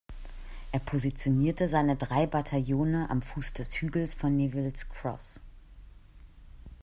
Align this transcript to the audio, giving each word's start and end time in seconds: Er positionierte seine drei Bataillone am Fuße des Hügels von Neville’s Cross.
Er 0.71 0.79
positionierte 0.79 1.67
seine 1.67 1.95
drei 1.95 2.25
Bataillone 2.25 3.07
am 3.11 3.21
Fuße 3.21 3.53
des 3.53 3.75
Hügels 3.79 4.15
von 4.15 4.35
Neville’s 4.35 4.89
Cross. 4.89 5.39